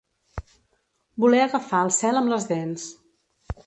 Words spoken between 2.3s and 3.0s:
les dents.